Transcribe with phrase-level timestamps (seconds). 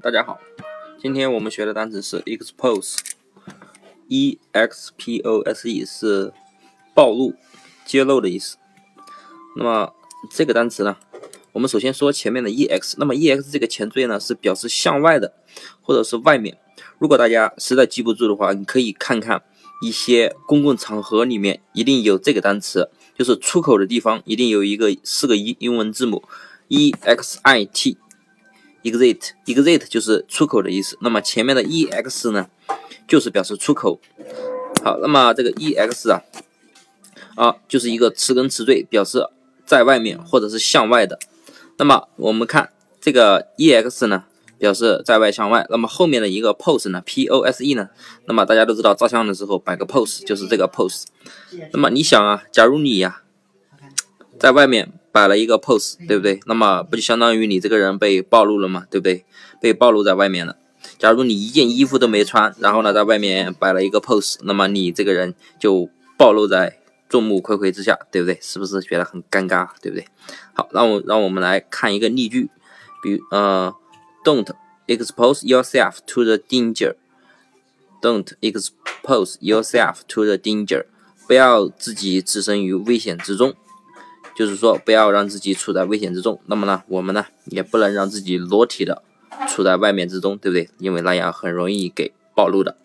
[0.00, 0.38] 大家好，
[1.02, 6.32] 今天我们学的单词是 expose，e x p o s e 是
[6.94, 7.34] 暴露、
[7.84, 8.58] 揭露的意思。
[9.56, 9.92] 那么
[10.30, 10.96] 这个单词呢，
[11.52, 15.34] 我们首先说前面的 e x，那么 e x 这个前缀呢是表示向外的
[15.82, 16.56] 或者是外面。
[16.98, 19.42] 如果大家实在记不住的话，你可以看看
[19.82, 26.22] 一些公共场合里面一定有这个单词，就是出口的地方一定有一个四个一英文字母
[26.68, 27.98] e x i t。
[28.90, 30.96] Exit，exit 就是出口的意思。
[31.00, 32.48] 那么前面的 ex 呢，
[33.06, 34.00] 就是表示出口。
[34.82, 36.22] 好，那么这个 ex 啊，
[37.36, 39.26] 啊，就是一个词根词缀，表示
[39.66, 41.18] 在外面或者是向外的。
[41.76, 42.70] 那么我们看
[43.00, 44.24] 这个 ex 呢，
[44.58, 45.66] 表示在外向外。
[45.70, 47.90] 那么后面的一个 pose 呢，pose 呢，
[48.26, 51.04] 那么大家都知道照相的时候摆个 pose 就是这个 pose。
[51.72, 53.22] 那么你想啊，假如你呀，
[54.38, 54.92] 在外面。
[55.18, 56.38] 摆了一个 pose，对不对？
[56.46, 58.86] 那么不就相当于你这个人被暴露了吗？
[58.88, 59.24] 对不对？
[59.60, 60.56] 被暴露在外面了。
[60.96, 68.38] 假如你一件衣服都没穿，然后呢，在外面摆了一个 pose，那么你这个人就暴露在众目睽睽之下，对不对？
[68.40, 69.70] 是不是觉得很尴尬？
[69.82, 70.06] 对不对？
[70.52, 72.48] 好，让我让我们来看一个例句，
[73.02, 73.74] 比如呃
[74.22, 74.46] ，Don't
[74.86, 76.94] expose yourself to the danger.
[78.00, 80.84] Don't expose yourself to the danger.
[81.26, 83.56] 不要自己置身于危险之中。
[84.38, 86.40] 就是说，不要让自己处在危险之中。
[86.46, 89.02] 那么呢，我们呢也不能让自己裸体的
[89.48, 90.70] 处在外面之中，对不对？
[90.78, 92.76] 因为那样很容易给暴露的。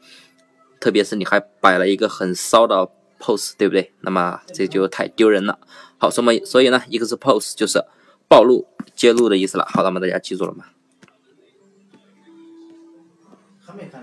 [0.80, 3.94] 特别是你还摆了一个很骚的 pose，对不对？
[4.02, 5.60] 那么这就太丢人了。
[6.00, 7.86] 好，所么所以呢，一个是 pose，就是
[8.28, 9.68] 暴露、揭露的意思了。
[9.70, 10.66] 好，那么大家记住了吗？
[13.64, 14.02] 还没看。